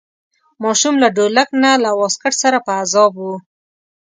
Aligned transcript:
ماشوم 0.63 0.95
له 1.03 1.07
ډولک 1.15 1.49
نه 1.63 1.71
له 1.83 1.89
واسکټ 1.99 2.33
سره 2.43 2.57
په 2.65 2.71
عذاب 2.81 3.13
و. 3.17 3.25